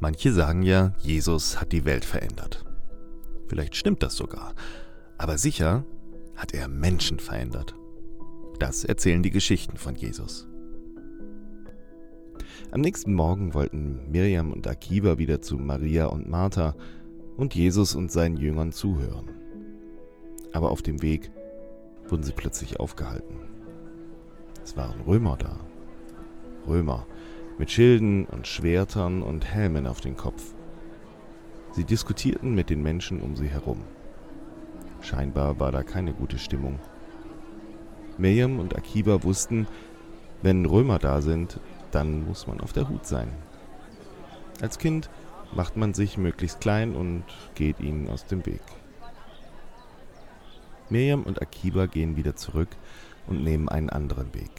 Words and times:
Manche 0.00 0.32
sagen 0.32 0.62
ja, 0.62 0.94
Jesus 0.98 1.60
hat 1.60 1.72
die 1.72 1.84
Welt 1.84 2.06
verändert. 2.06 2.64
Vielleicht 3.48 3.76
stimmt 3.76 4.02
das 4.02 4.16
sogar. 4.16 4.54
Aber 5.18 5.36
sicher 5.36 5.84
hat 6.36 6.54
er 6.54 6.68
Menschen 6.68 7.18
verändert. 7.18 7.74
Das 8.58 8.84
erzählen 8.84 9.22
die 9.22 9.30
Geschichten 9.30 9.76
von 9.76 9.94
Jesus. 9.94 10.48
Am 12.70 12.80
nächsten 12.80 13.12
Morgen 13.12 13.52
wollten 13.52 14.10
Miriam 14.10 14.52
und 14.52 14.66
Akiba 14.66 15.18
wieder 15.18 15.42
zu 15.42 15.58
Maria 15.58 16.06
und 16.06 16.30
Martha 16.30 16.74
und 17.36 17.54
Jesus 17.54 17.94
und 17.94 18.10
seinen 18.10 18.38
Jüngern 18.38 18.72
zuhören. 18.72 19.28
Aber 20.52 20.70
auf 20.70 20.80
dem 20.80 21.02
Weg 21.02 21.30
wurden 22.08 22.22
sie 22.22 22.32
plötzlich 22.32 22.80
aufgehalten. 22.80 23.36
Es 24.64 24.76
waren 24.78 25.02
Römer 25.02 25.36
da. 25.36 25.60
Römer 26.66 27.06
mit 27.58 27.70
Schilden 27.70 28.26
und 28.26 28.46
Schwertern 28.46 29.22
und 29.22 29.44
Helmen 29.44 29.86
auf 29.86 30.00
den 30.00 30.16
Kopf. 30.16 30.54
Sie 31.72 31.84
diskutierten 31.84 32.54
mit 32.54 32.70
den 32.70 32.82
Menschen 32.82 33.20
um 33.20 33.36
sie 33.36 33.48
herum. 33.48 33.82
Scheinbar 35.02 35.60
war 35.60 35.72
da 35.72 35.82
keine 35.82 36.12
gute 36.12 36.38
Stimmung. 36.38 36.78
Miriam 38.18 38.58
und 38.58 38.76
Akiba 38.76 39.22
wussten, 39.22 39.66
wenn 40.42 40.64
Römer 40.64 40.98
da 40.98 41.20
sind, 41.20 41.60
dann 41.90 42.26
muss 42.26 42.46
man 42.46 42.60
auf 42.60 42.72
der 42.72 42.88
Hut 42.88 43.06
sein. 43.06 43.28
Als 44.60 44.78
Kind 44.78 45.10
macht 45.54 45.76
man 45.76 45.94
sich 45.94 46.18
möglichst 46.18 46.60
klein 46.60 46.94
und 46.94 47.24
geht 47.54 47.80
ihnen 47.80 48.08
aus 48.08 48.26
dem 48.26 48.44
Weg. 48.46 48.62
Miriam 50.88 51.22
und 51.22 51.40
Akiba 51.40 51.86
gehen 51.86 52.16
wieder 52.16 52.36
zurück 52.36 52.68
und 53.26 53.42
nehmen 53.42 53.68
einen 53.68 53.90
anderen 53.90 54.34
Weg. 54.34 54.50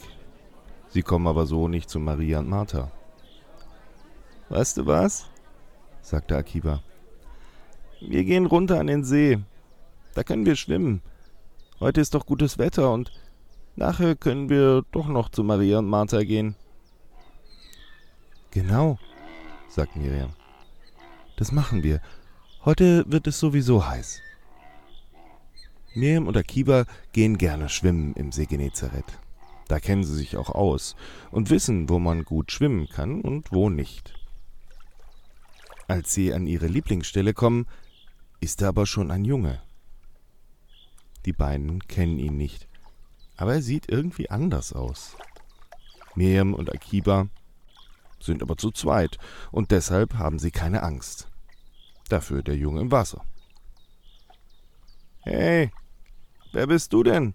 Sie 0.92 1.02
kommen 1.02 1.26
aber 1.26 1.46
so 1.46 1.68
nicht 1.68 1.88
zu 1.88 1.98
Maria 1.98 2.40
und 2.40 2.50
Martha. 2.50 2.92
Weißt 4.50 4.76
du 4.76 4.86
was? 4.86 5.26
sagte 6.02 6.36
Akiba. 6.36 6.82
Wir 8.00 8.24
gehen 8.24 8.44
runter 8.44 8.78
an 8.78 8.88
den 8.88 9.02
See. 9.02 9.38
Da 10.14 10.22
können 10.22 10.44
wir 10.44 10.54
schwimmen. 10.54 11.00
Heute 11.80 12.02
ist 12.02 12.14
doch 12.14 12.26
gutes 12.26 12.58
Wetter 12.58 12.92
und 12.92 13.10
nachher 13.74 14.16
können 14.16 14.50
wir 14.50 14.84
doch 14.92 15.08
noch 15.08 15.30
zu 15.30 15.42
Maria 15.42 15.78
und 15.78 15.86
Martha 15.86 16.22
gehen. 16.24 16.56
Genau, 18.50 18.98
sagt 19.70 19.96
Miriam. 19.96 20.34
Das 21.36 21.52
machen 21.52 21.82
wir. 21.82 22.02
Heute 22.66 23.04
wird 23.10 23.26
es 23.26 23.40
sowieso 23.40 23.86
heiß. 23.86 24.20
Miriam 25.94 26.26
und 26.26 26.36
Akiba 26.36 26.84
gehen 27.12 27.38
gerne 27.38 27.70
schwimmen 27.70 28.12
im 28.14 28.30
See 28.30 28.44
Genezareth. 28.44 29.18
Da 29.72 29.80
kennen 29.80 30.04
sie 30.04 30.14
sich 30.14 30.36
auch 30.36 30.50
aus 30.50 30.96
und 31.30 31.48
wissen, 31.48 31.88
wo 31.88 31.98
man 31.98 32.26
gut 32.26 32.52
schwimmen 32.52 32.90
kann 32.90 33.22
und 33.22 33.52
wo 33.52 33.70
nicht. 33.70 34.12
Als 35.88 36.12
sie 36.12 36.34
an 36.34 36.46
ihre 36.46 36.66
Lieblingsstelle 36.66 37.32
kommen, 37.32 37.66
ist 38.40 38.60
da 38.60 38.68
aber 38.68 38.84
schon 38.84 39.10
ein 39.10 39.24
Junge. 39.24 39.62
Die 41.24 41.32
beiden 41.32 41.80
kennen 41.88 42.18
ihn 42.18 42.36
nicht, 42.36 42.68
aber 43.38 43.54
er 43.54 43.62
sieht 43.62 43.88
irgendwie 43.88 44.28
anders 44.28 44.74
aus. 44.74 45.16
Miriam 46.16 46.52
und 46.52 46.70
Akiba 46.70 47.28
sind 48.20 48.42
aber 48.42 48.58
zu 48.58 48.72
zweit 48.72 49.16
und 49.52 49.70
deshalb 49.70 50.16
haben 50.16 50.38
sie 50.38 50.50
keine 50.50 50.82
Angst. 50.82 51.28
Dafür 52.10 52.42
der 52.42 52.58
Junge 52.58 52.82
im 52.82 52.90
Wasser. 52.90 53.24
Hey, 55.20 55.72
wer 56.52 56.66
bist 56.66 56.92
du 56.92 57.02
denn? 57.02 57.32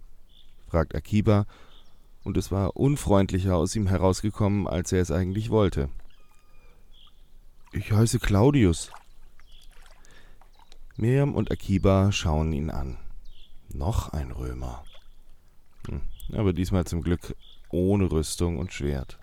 fragt 0.67 0.93
Akiba 0.93 1.47
und 2.27 2.35
es 2.35 2.51
war 2.51 2.75
unfreundlicher 2.75 3.55
aus 3.55 3.73
ihm 3.73 3.87
herausgekommen, 3.87 4.67
als 4.67 4.91
er 4.91 5.01
es 5.01 5.11
eigentlich 5.11 5.49
wollte. 5.49 5.87
Ich 7.71 7.93
heiße 7.93 8.19
Claudius. 8.19 8.91
Miriam 10.97 11.33
und 11.35 11.51
Akiba 11.51 12.11
schauen 12.11 12.51
ihn 12.51 12.69
an. 12.69 12.97
Noch 13.69 14.09
ein 14.09 14.31
Römer. 14.31 14.83
Hm, 15.87 16.01
aber 16.33 16.51
diesmal 16.51 16.83
zum 16.83 17.01
Glück 17.01 17.33
ohne 17.69 18.11
Rüstung 18.11 18.57
und 18.57 18.73
Schwert. 18.73 19.17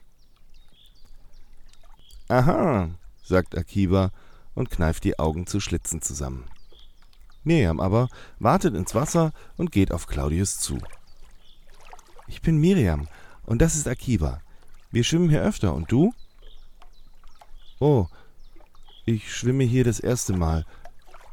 Aha, 2.29 2.89
sagt 3.23 3.55
Akiba 3.55 4.13
und 4.55 4.71
kneift 4.71 5.05
die 5.05 5.19
Augen 5.19 5.47
zu 5.47 5.61
Schlitzen 5.61 6.01
zusammen. 6.01 6.47
Miriam 7.43 7.81
aber 7.81 8.09
wartet 8.39 8.75
ins 8.75 8.95
Wasser 8.95 9.35
und 9.59 9.73
geht 9.73 9.93
auf 9.93 10.07
Claudius 10.07 10.59
zu. 10.59 10.79
Ich 12.27 12.41
bin 12.41 12.57
Miriam 12.59 13.09
und 13.45 13.61
das 13.61 13.77
ist 13.77 13.87
Akiba. 13.87 14.41
Wir 14.91 15.05
schwimmen 15.05 15.29
hier 15.29 15.43
öfter 15.43 15.75
und 15.75 15.91
du? 15.91 16.13
Oh, 17.81 18.07
ich 19.05 19.35
schwimme 19.35 19.65
hier 19.65 19.85
das 19.85 20.01
erste 20.01 20.33
Mal. 20.33 20.65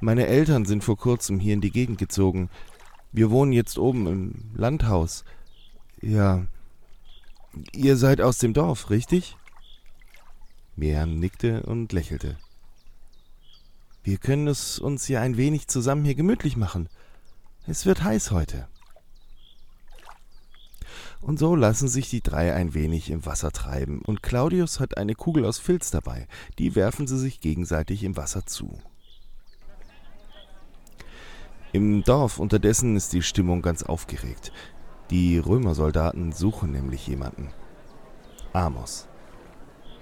Meine 0.02 0.28
Eltern 0.28 0.66
sind 0.66 0.84
vor 0.84 0.98
kurzem 0.98 1.40
hier 1.40 1.54
in 1.54 1.62
die 1.62 1.72
Gegend 1.72 1.98
gezogen. 1.98 2.50
Wir 3.12 3.30
wohnen 3.30 3.54
jetzt 3.54 3.78
oben 3.78 4.08
im 4.08 4.52
Landhaus. 4.54 5.24
Ja. 6.02 6.46
Ihr 7.74 7.98
seid 7.98 8.20
aus 8.22 8.38
dem 8.40 8.54
Dorf, 8.54 8.90
richtig? 8.90 9.38
Miriam 10.76 11.20
nickte 11.20 11.64
und 11.64 11.94
lächelte. 11.94 12.38
Wir 14.04 14.18
können 14.18 14.48
es 14.48 14.80
uns 14.80 15.08
ja 15.08 15.22
ein 15.22 15.38
wenig 15.38 15.68
zusammen 15.68 16.04
hier 16.04 16.16
gemütlich 16.16 16.58
machen. 16.58 16.90
Es 17.68 17.86
wird 17.86 18.04
heiß 18.04 18.32
heute 18.32 18.68
und 21.22 21.40
so 21.40 21.56
lassen 21.56 21.88
sich 21.88 22.10
die 22.10 22.22
drei 22.22 22.54
ein 22.54 22.74
wenig 22.74 23.10
im 23.10 23.26
Wasser 23.26 23.52
treiben, 23.52 24.02
und 24.02 24.24
Claudius 24.24 24.80
hat 24.80 24.98
eine 24.98 25.16
Kugel 25.16 25.46
aus 25.46 25.60
Filz 25.60 25.92
dabei, 25.92 26.28
die 26.58 26.76
werfen 26.76 27.08
sie 27.08 27.18
sich 27.18 27.40
gegenseitig 27.40 28.04
im 28.04 28.18
Wasser 28.18 28.46
zu. 28.46 28.80
Im 31.74 32.04
Dorf 32.04 32.40
unterdessen 32.40 32.98
ist 32.98 33.14
die 33.14 33.22
Stimmung 33.22 33.62
ganz 33.62 33.84
aufgeregt. 33.84 34.52
Die 35.10 35.38
Römersoldaten 35.38 36.34
suchen 36.34 36.72
nämlich 36.72 37.08
jemanden. 37.08 37.50
Amos. 38.52 39.08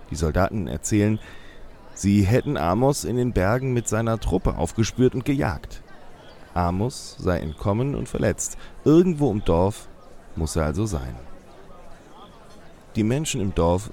Die 0.09 0.15
Soldaten 0.15 0.67
erzählen, 0.67 1.19
sie 1.93 2.23
hätten 2.23 2.57
Amos 2.57 3.03
in 3.03 3.17
den 3.17 3.33
Bergen 3.33 3.73
mit 3.73 3.87
seiner 3.87 4.19
Truppe 4.19 4.57
aufgespürt 4.57 5.13
und 5.13 5.25
gejagt. 5.25 5.83
Amos 6.55 7.15
sei 7.19 7.37
entkommen 7.39 7.93
und 7.93 8.09
verletzt. 8.09 8.57
Irgendwo 8.83 9.31
im 9.31 9.45
Dorf 9.45 9.87
muss 10.35 10.55
er 10.55 10.65
also 10.65 10.85
sein. 10.85 11.15
Die 12.95 13.03
Menschen 13.03 13.41
im 13.41 13.53
Dorf 13.55 13.91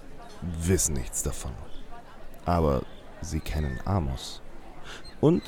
wissen 0.61 0.95
nichts 0.95 1.23
davon. 1.23 1.53
Aber 2.45 2.83
sie 3.21 3.41
kennen 3.41 3.79
Amos. 3.85 4.41
Und 5.21 5.43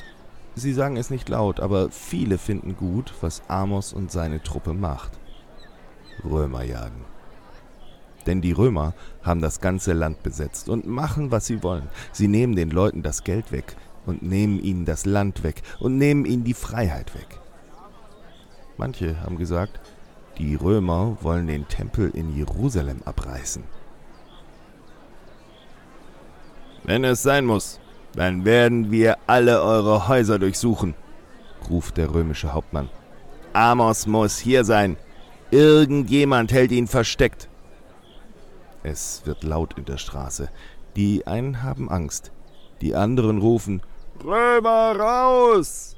sie 0.55 0.73
sagen 0.73 0.97
es 0.97 1.11
nicht 1.11 1.29
laut, 1.29 1.61
aber 1.61 1.91
viele 1.91 2.39
finden 2.39 2.77
gut, 2.77 3.13
was 3.21 3.43
Amos 3.49 3.93
und 3.93 4.11
seine 4.11 4.43
Truppe 4.43 4.75
macht. 4.75 5.13
Römer 6.25 6.65
jagen. 6.65 7.05
Denn 8.27 8.43
die 8.43 8.53
Römer 8.53 8.95
haben 9.23 9.41
das 9.41 9.61
ganze 9.61 9.93
Land 9.93 10.23
besetzt 10.23 10.69
und 10.69 10.87
machen, 10.87 11.31
was 11.31 11.47
sie 11.47 11.63
wollen. 11.63 11.89
Sie 12.13 12.29
nehmen 12.29 12.57
den 12.57 12.71
Leuten 12.71 13.03
das 13.03 13.25
Geld 13.25 13.53
weg 13.53 13.77
und 14.05 14.23
nehmen 14.23 14.61
ihnen 14.61 14.85
das 14.85 15.07
Land 15.07 15.43
weg 15.43 15.63
und 15.79 15.97
nehmen 15.97 16.25
ihnen 16.25 16.45
die 16.45 16.55
Freiheit 16.55 17.15
weg. 17.15 17.41
Manche 18.77 19.21
haben 19.23 19.39
gesagt, 19.39 19.81
die 20.39 20.55
Römer 20.55 21.17
wollen 21.21 21.47
den 21.47 21.67
Tempel 21.69 22.11
in 22.11 22.35
Jerusalem 22.37 23.03
abreißen. 23.05 23.65
Wenn 26.85 27.05
es 27.05 27.23
sein 27.23 27.45
muss, 27.45 27.81
dann 28.15 28.45
werden 28.45 28.91
wir 28.91 29.19
alle 29.27 29.63
eure 29.63 30.09
Häuser 30.09 30.39
durchsuchen, 30.39 30.95
ruft 31.69 31.97
der 31.97 32.15
römische 32.15 32.53
Hauptmann. 32.53 32.89
Amos 33.53 34.07
muss 34.07 34.39
hier 34.39 34.65
sein. 34.65 34.97
Irgendjemand 35.51 36.53
hält 36.53 36.73
ihn 36.73 36.87
versteckt. 36.87 37.49
Es 38.83 39.23
wird 39.25 39.43
laut 39.43 39.77
in 39.77 39.85
der 39.85 39.99
Straße. 39.99 40.49
Die 40.97 41.27
einen 41.27 41.63
haben 41.63 41.91
Angst, 41.91 42.33
die 42.81 42.95
anderen 42.95 43.39
rufen 43.39 43.83
Römer 44.25 44.97
raus! 44.99 45.98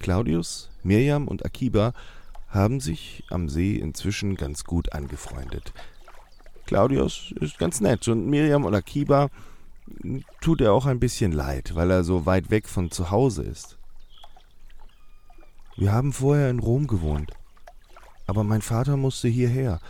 Claudius, 0.00 0.70
Mirjam 0.82 1.28
und 1.28 1.44
Akiba 1.44 1.92
haben 2.48 2.80
sich 2.80 3.22
am 3.30 3.48
See 3.48 3.76
inzwischen 3.76 4.34
ganz 4.34 4.64
gut 4.64 4.92
angefreundet. 4.92 5.72
Claudius 6.66 7.32
ist 7.40 7.58
ganz 7.58 7.80
nett 7.80 8.08
und 8.08 8.26
Mirjam 8.26 8.64
und 8.64 8.74
Akiba 8.74 9.28
tut 10.40 10.60
er 10.60 10.72
auch 10.72 10.86
ein 10.86 11.00
bisschen 11.00 11.32
leid, 11.32 11.74
weil 11.74 11.90
er 11.90 12.02
so 12.02 12.26
weit 12.26 12.50
weg 12.50 12.68
von 12.68 12.90
zu 12.90 13.10
Hause 13.10 13.42
ist. 13.42 13.76
Wir 15.76 15.92
haben 15.92 16.12
vorher 16.12 16.50
in 16.50 16.58
Rom 16.58 16.86
gewohnt, 16.86 17.32
aber 18.26 18.42
mein 18.42 18.62
Vater 18.62 18.96
musste 18.96 19.28
hierher. 19.28 19.80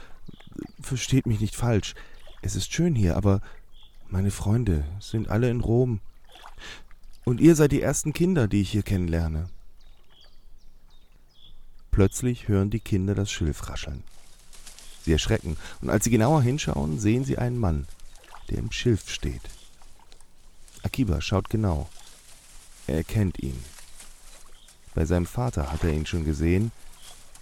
Versteht 0.80 1.26
mich 1.26 1.40
nicht 1.40 1.54
falsch, 1.54 1.94
es 2.42 2.56
ist 2.56 2.72
schön 2.72 2.94
hier, 2.94 3.16
aber 3.16 3.40
meine 4.08 4.30
Freunde 4.30 4.84
sind 4.98 5.28
alle 5.28 5.50
in 5.50 5.60
Rom. 5.60 6.00
Und 7.24 7.40
ihr 7.40 7.54
seid 7.54 7.72
die 7.72 7.82
ersten 7.82 8.12
Kinder, 8.12 8.48
die 8.48 8.62
ich 8.62 8.70
hier 8.70 8.82
kennenlerne. 8.82 9.48
Plötzlich 11.90 12.48
hören 12.48 12.70
die 12.70 12.80
Kinder 12.80 13.14
das 13.14 13.30
Schilf 13.30 13.68
rascheln. 13.68 14.04
Sie 15.04 15.12
erschrecken, 15.12 15.56
und 15.80 15.90
als 15.90 16.04
sie 16.04 16.10
genauer 16.10 16.42
hinschauen, 16.42 16.98
sehen 16.98 17.24
sie 17.24 17.38
einen 17.38 17.58
Mann, 17.58 17.86
der 18.48 18.58
im 18.58 18.70
Schilf 18.70 19.08
steht. 19.10 19.42
Akiba 20.82 21.20
schaut 21.20 21.50
genau. 21.50 21.88
Er 22.86 22.96
erkennt 22.96 23.38
ihn. 23.38 23.62
Bei 24.94 25.04
seinem 25.04 25.26
Vater 25.26 25.70
hat 25.70 25.84
er 25.84 25.92
ihn 25.92 26.06
schon 26.06 26.24
gesehen 26.24 26.72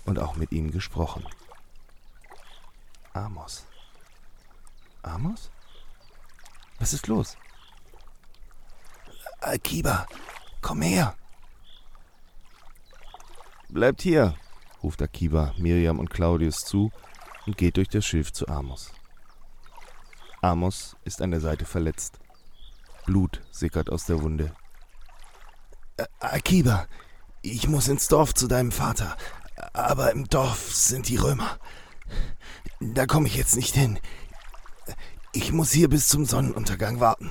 und 0.05 0.19
auch 0.19 0.37
mit 0.37 0.53
ihm 0.53 0.71
gesprochen. 0.71 1.25
Amos. 3.13 3.65
Amos? 5.03 5.51
Was 6.79 6.93
ist 6.93 7.07
los? 7.07 7.37
Akiba, 9.41 10.07
komm 10.61 10.83
her. 10.83 11.15
Bleibt 13.79 14.03
hier, 14.03 14.35
ruft 14.83 15.01
Akiba 15.03 15.55
Miriam 15.57 16.01
und 16.01 16.11
Claudius 16.11 16.65
zu 16.65 16.91
und 17.47 17.57
geht 17.57 17.77
durch 17.77 17.89
das 17.89 18.05
Schilf 18.05 18.33
zu 18.33 18.49
Amos. 18.49 18.91
Amos 20.43 20.97
ist 21.05 21.23
an 21.23 21.31
der 21.31 21.39
Seite 21.41 21.65
verletzt. 21.65 22.19
Blut 23.07 23.41
sickert 23.53 23.89
aus 23.89 24.07
der 24.07 24.21
Wunde. 24.21 24.53
Akiba, 26.19 26.89
ich 27.43 27.69
muss 27.69 27.87
ins 27.87 28.09
Dorf 28.09 28.35
zu 28.35 28.49
deinem 28.49 28.73
Vater, 28.73 29.17
aber 29.73 30.11
im 30.11 30.29
Dorf 30.29 30.75
sind 30.75 31.09
die 31.09 31.15
Römer. 31.15 31.61
Da 32.81 33.07
komme 33.07 33.29
ich 33.29 33.37
jetzt 33.37 33.55
nicht 33.55 33.77
hin. 33.77 34.01
Ich 35.33 35.53
muss 35.53 35.71
hier 35.71 35.89
bis 35.89 36.09
zum 36.09 36.25
Sonnenuntergang 36.25 36.99
warten. 36.99 37.31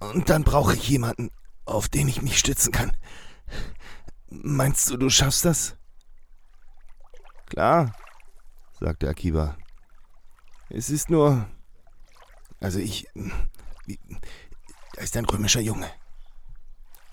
Und 0.00 0.30
dann 0.30 0.42
brauche 0.42 0.74
ich 0.74 0.88
jemanden, 0.88 1.30
auf 1.64 1.88
den 1.88 2.08
ich 2.08 2.22
mich 2.22 2.40
stützen 2.40 2.72
kann. 2.72 2.90
Meinst 4.40 4.88
du, 4.88 4.96
du 4.96 5.10
schaffst 5.10 5.44
das? 5.44 5.76
Klar, 7.46 7.94
sagte 8.80 9.08
Akiba. 9.08 9.56
Es 10.70 10.88
ist 10.88 11.10
nur. 11.10 11.46
Also 12.60 12.78
ich. 12.78 13.06
Da 14.94 15.02
ist 15.02 15.16
ein 15.16 15.26
römischer 15.26 15.60
Junge. 15.60 15.90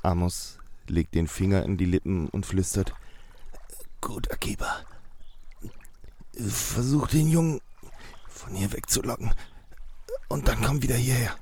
Amos 0.01 0.59
legt 0.87 1.13
den 1.13 1.27
Finger 1.27 1.63
in 1.63 1.75
die 1.75 1.85
Lippen 1.85 2.29
und 2.29 2.45
flüstert. 2.45 2.93
Gut, 3.99 4.31
Akiba. 4.31 4.79
Versuch 6.33 7.07
den 7.07 7.27
Jungen 7.27 7.59
von 8.29 8.55
hier 8.55 8.71
wegzulocken. 8.71 9.33
Und 10.29 10.47
dann 10.47 10.61
komm 10.63 10.81
wieder 10.81 10.95
hierher. 10.95 11.35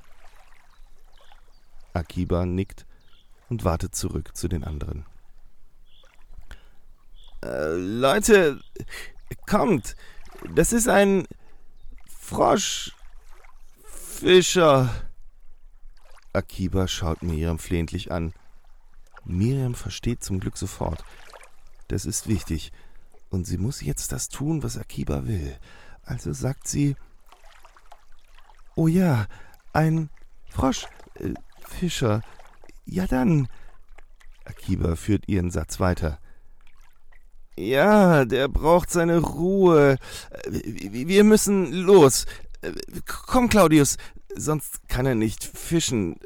Akiba 1.92 2.46
nickt 2.46 2.84
und 3.48 3.64
wartet 3.64 3.94
zurück 3.94 4.36
zu 4.36 4.48
den 4.48 4.64
anderen. 4.64 5.06
Äh, 7.44 7.74
Leute, 7.74 8.60
kommt. 9.46 9.96
Das 10.54 10.72
ist 10.72 10.88
ein 10.88 11.26
Froschfischer. 12.08 12.94
Akiba 16.32 16.88
schaut 16.88 17.22
Miriam 17.22 17.58
flehentlich 17.58 18.12
an. 18.12 18.32
Miriam 19.24 19.74
versteht 19.74 20.22
zum 20.22 20.40
Glück 20.40 20.56
sofort. 20.56 21.04
Das 21.88 22.06
ist 22.06 22.28
wichtig. 22.28 22.72
Und 23.30 23.46
sie 23.46 23.58
muss 23.58 23.82
jetzt 23.82 24.12
das 24.12 24.28
tun, 24.28 24.62
was 24.62 24.78
Akiba 24.78 25.26
will. 25.26 25.56
Also 26.02 26.32
sagt 26.32 26.68
sie, 26.68 26.96
Oh 28.74 28.86
ja, 28.86 29.26
ein 29.72 30.08
Froschfischer. 30.50 32.16
Äh, 32.16 32.20
ja 32.86 33.06
dann. 33.06 33.48
Akiba 34.44 34.96
führt 34.96 35.28
ihren 35.28 35.50
Satz 35.50 35.80
weiter. 35.80 36.20
Ja, 37.58 38.24
der 38.24 38.46
braucht 38.46 38.88
seine 38.88 39.18
Ruhe. 39.18 39.96
Wir 40.46 41.24
müssen 41.24 41.72
los. 41.72 42.24
Komm, 43.26 43.48
Claudius, 43.48 43.96
sonst 44.36 44.88
kann 44.88 45.06
er 45.06 45.16
nicht 45.16 45.42
fischen. 45.42 46.20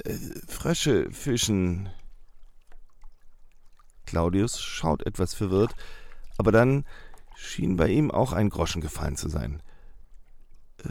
Frösche 0.46 1.10
fischen. 1.10 1.88
Claudius 4.04 4.60
schaut 4.60 5.06
etwas 5.06 5.32
verwirrt, 5.32 5.74
aber 6.36 6.52
dann 6.52 6.84
schien 7.34 7.76
bei 7.76 7.88
ihm 7.88 8.10
auch 8.10 8.34
ein 8.34 8.50
Groschen 8.50 8.82
gefallen 8.82 9.16
zu 9.16 9.30
sein. 9.30 9.62
Äh, 10.84 10.90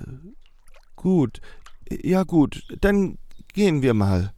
gut, 0.95 1.39
ja 1.87 2.23
gut, 2.23 2.63
dann 2.81 3.19
gehen 3.53 3.83
wir 3.83 3.93
mal. 3.93 4.33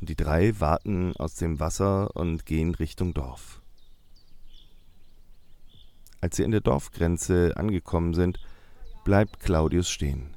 Und 0.00 0.08
die 0.08 0.16
drei 0.16 0.58
warten 0.58 1.14
aus 1.18 1.36
dem 1.36 1.60
Wasser 1.60 2.16
und 2.16 2.46
gehen 2.46 2.74
Richtung 2.74 3.14
Dorf. 3.14 3.61
Als 6.22 6.36
sie 6.36 6.44
an 6.44 6.52
der 6.52 6.60
Dorfgrenze 6.60 7.54
angekommen 7.56 8.14
sind, 8.14 8.38
bleibt 9.04 9.40
Claudius 9.40 9.90
stehen. 9.90 10.30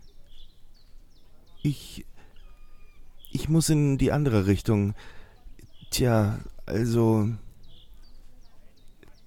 Ich. 1.62 2.06
Ich 3.32 3.50
muss 3.50 3.70
in 3.70 4.00
die 4.00 4.12
andere 4.12 4.48
Richtung. 4.48 4.96
Tja, 5.92 6.40
also. 6.66 7.30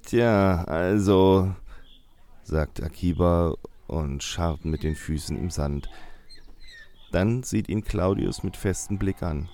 Tja, 0.02 0.64
also. 0.64 1.54
sagt 2.42 2.82
Akiba 2.82 3.54
und 3.86 4.24
scharrt 4.24 4.64
mit 4.64 4.82
den 4.82 4.96
Füßen 4.96 5.38
im 5.38 5.50
Sand. 5.50 5.88
Dann 7.12 7.44
sieht 7.44 7.68
ihn 7.68 7.84
Claudius 7.84 8.42
mit 8.42 8.56
festem 8.56 8.98
Blick 8.98 9.22
an. 9.22 9.48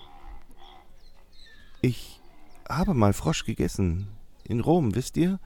Ich 1.83 2.23
habe 2.67 2.95
mal 2.95 3.13
Frosch 3.13 3.45
gegessen. 3.45 4.09
In 4.45 4.61
Rom, 4.61 4.95
wisst 4.95 5.19
ihr? 5.19 5.39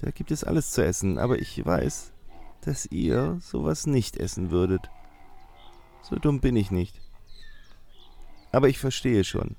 Da 0.00 0.10
gibt 0.10 0.30
es 0.30 0.44
alles 0.44 0.70
zu 0.70 0.84
essen, 0.84 1.18
aber 1.18 1.38
ich 1.38 1.64
weiß, 1.64 2.12
dass 2.62 2.86
ihr 2.86 3.38
sowas 3.40 3.86
nicht 3.86 4.16
essen 4.16 4.50
würdet. 4.50 4.90
So 6.02 6.16
dumm 6.16 6.40
bin 6.40 6.56
ich 6.56 6.70
nicht. 6.70 7.00
Aber 8.52 8.68
ich 8.68 8.78
verstehe 8.78 9.24
schon. 9.24 9.56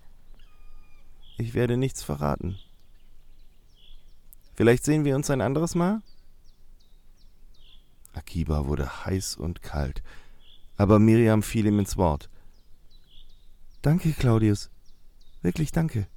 Ich 1.38 1.54
werde 1.54 1.78
nichts 1.78 2.04
verraten. 2.04 2.58
Vielleicht 4.56 4.84
sehen 4.84 5.06
wir 5.06 5.16
uns 5.16 5.30
ein 5.30 5.42
anderes 5.42 5.76
Mal? 5.76 6.02
Akiba 8.14 8.68
wurde 8.68 9.06
heiß 9.06 9.38
und 9.38 9.62
kalt, 9.62 10.04
aber 10.76 11.00
Miriam 11.00 11.44
fiel 11.44 11.66
ihm 11.66 11.80
ins 11.80 11.96
Wort. 11.98 12.30
Danke, 13.82 14.12
Claudius. 14.12 14.70
Wirklich 15.42 15.72
danke. 15.72 16.08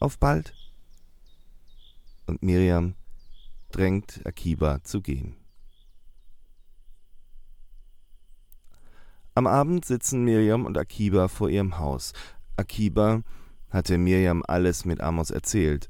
Auf 0.00 0.18
bald. 0.18 0.54
Und 2.26 2.42
Miriam 2.42 2.94
drängt 3.70 4.20
Akiba 4.24 4.82
zu 4.82 5.00
gehen. 5.00 5.36
Am 9.34 9.46
Abend 9.46 9.84
sitzen 9.84 10.24
Miriam 10.24 10.66
und 10.66 10.76
Akiba 10.76 11.28
vor 11.28 11.48
ihrem 11.48 11.78
Haus. 11.78 12.12
Akiba 12.56 13.22
hatte 13.70 13.96
Miriam 13.96 14.42
alles 14.46 14.84
mit 14.84 15.00
Amos 15.00 15.30
erzählt. 15.30 15.88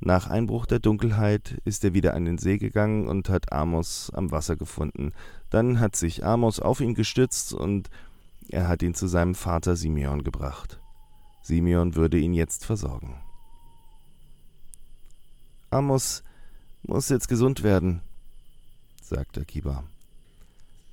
Nach 0.00 0.28
Einbruch 0.28 0.66
der 0.66 0.78
Dunkelheit 0.78 1.60
ist 1.64 1.84
er 1.84 1.94
wieder 1.94 2.14
an 2.14 2.24
den 2.24 2.38
See 2.38 2.58
gegangen 2.58 3.06
und 3.08 3.28
hat 3.28 3.52
Amos 3.52 4.10
am 4.14 4.30
Wasser 4.30 4.56
gefunden. 4.56 5.12
Dann 5.48 5.80
hat 5.80 5.96
sich 5.96 6.24
Amos 6.24 6.60
auf 6.60 6.80
ihn 6.80 6.94
gestützt 6.94 7.52
und 7.52 7.88
er 8.48 8.68
hat 8.68 8.82
ihn 8.82 8.94
zu 8.94 9.06
seinem 9.06 9.34
Vater 9.34 9.76
Simeon 9.76 10.24
gebracht. 10.24 10.80
Simeon 11.42 11.94
würde 11.94 12.18
ihn 12.18 12.34
jetzt 12.34 12.64
versorgen. 12.64 13.20
Amos 15.70 16.22
muss 16.82 17.08
jetzt 17.08 17.28
gesund 17.28 17.62
werden, 17.62 18.00
sagte 19.02 19.40
Akiba, 19.40 19.84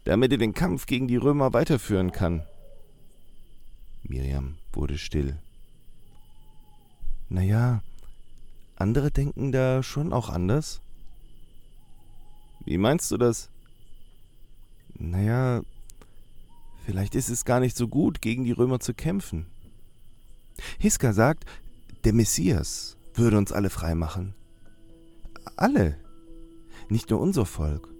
damit 0.03 0.31
er 0.31 0.37
den 0.37 0.53
Kampf 0.53 0.85
gegen 0.85 1.07
die 1.07 1.17
Römer 1.17 1.53
weiterführen 1.53 2.11
kann. 2.11 2.43
Miriam 4.03 4.57
wurde 4.73 4.97
still. 4.97 5.37
Na 7.29 7.41
ja, 7.41 7.83
andere 8.75 9.11
denken 9.11 9.51
da 9.51 9.83
schon 9.83 10.13
auch 10.13 10.29
anders. 10.29 10.81
Wie 12.65 12.77
meinst 12.77 13.11
du 13.11 13.17
das? 13.17 13.49
Naja, 14.95 15.61
vielleicht 16.85 17.15
ist 17.15 17.29
es 17.29 17.45
gar 17.45 17.59
nicht 17.59 17.77
so 17.77 17.87
gut, 17.87 18.21
gegen 18.21 18.43
die 18.43 18.51
Römer 18.51 18.79
zu 18.79 18.93
kämpfen. 18.93 19.45
Hiska 20.77 21.13
sagt, 21.13 21.45
der 22.03 22.13
Messias 22.13 22.97
würde 23.13 23.37
uns 23.37 23.51
alle 23.51 23.69
frei 23.69 23.95
machen. 23.95 24.33
Alle. 25.59 25.97
Nicht 26.87 27.09
nur 27.09 27.19
unser 27.19 27.45
Volk. 27.45 27.93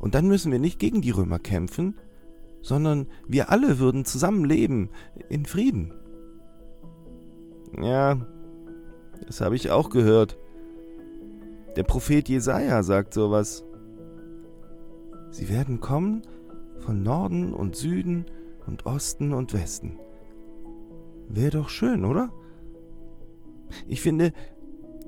Und 0.00 0.14
dann 0.14 0.28
müssen 0.28 0.52
wir 0.52 0.58
nicht 0.58 0.78
gegen 0.78 1.00
die 1.00 1.10
Römer 1.10 1.38
kämpfen, 1.38 1.96
sondern 2.60 3.06
wir 3.26 3.50
alle 3.50 3.78
würden 3.78 4.04
zusammenleben 4.04 4.90
in 5.30 5.46
Frieden. 5.46 5.94
Ja, 7.80 8.20
das 9.26 9.40
habe 9.40 9.56
ich 9.56 9.70
auch 9.70 9.88
gehört. 9.88 10.36
Der 11.76 11.84
Prophet 11.84 12.28
Jesaja 12.28 12.82
sagt 12.82 13.14
sowas. 13.14 13.64
Sie 15.30 15.48
werden 15.48 15.80
kommen 15.80 16.22
von 16.80 17.02
Norden 17.02 17.54
und 17.54 17.76
Süden 17.76 18.26
und 18.66 18.84
Osten 18.84 19.32
und 19.32 19.54
Westen. 19.54 19.98
Wäre 21.28 21.50
doch 21.50 21.70
schön, 21.70 22.04
oder? 22.04 22.30
Ich 23.86 24.02
finde, 24.02 24.32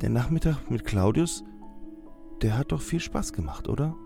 Der 0.00 0.08
Nachmittag 0.08 0.70
mit 0.70 0.86
Claudius, 0.86 1.44
der 2.42 2.56
hat 2.56 2.72
doch 2.72 2.80
viel 2.80 3.00
Spaß 3.00 3.32
gemacht, 3.32 3.68
oder? 3.68 3.96